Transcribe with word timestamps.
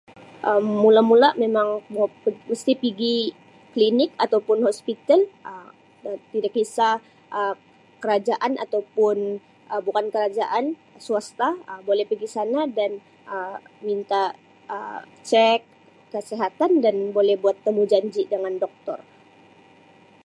Um 0.49 0.65
Mula-mula 0.83 1.29
memang 1.43 1.67
mau 1.93 2.07
mesti 2.49 2.73
pigi 2.83 3.15
klinik 3.73 4.09
ataupun 4.25 4.57
hospital 4.67 5.19
Um 5.51 5.67
tidak 6.33 6.51
kisah 6.57 6.95
Um 7.39 7.55
kerajaan 8.03 8.53
ataupun 8.65 9.17
Um 9.71 9.81
bukan 9.85 10.05
kerajaan 10.15 10.65
swasta 11.05 11.49
bole 11.87 12.03
pigi 12.11 12.27
sana 12.35 12.59
Um 12.65 12.71
dan 12.79 12.91
Um 13.35 13.57
minta 13.87 14.23
cek 15.29 15.59
kesihatan 16.13 16.71
dan 16.85 16.95
bole 17.15 17.33
buat 17.43 17.55
temujanji 17.65 18.23
dengan 18.33 18.53
doktor. 18.63 18.99